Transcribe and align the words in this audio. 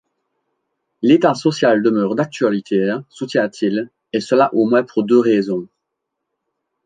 L’État 1.03 1.35
social 1.35 1.83
demeure 1.83 2.15
d’actualité, 2.15 2.91
soutient-il, 3.09 3.91
et 4.13 4.19
cela 4.19 4.51
au 4.55 4.65
moins 4.67 4.81
pour 4.81 5.03
deux 5.03 5.19
raisons. 5.19 5.67